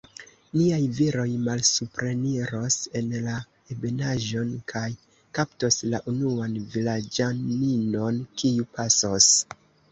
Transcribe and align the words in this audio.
Niaj 0.59 0.77
viroj 0.99 1.25
malsupreniros 1.47 2.77
en 3.01 3.13
la 3.27 3.35
ebenaĵon, 3.77 4.57
kaj 4.75 4.85
kaptos 5.41 5.79
la 5.93 6.03
unuan 6.15 6.59
vilaĝaninon, 6.75 8.23
kiu 8.43 8.71
pasos. 8.77 9.33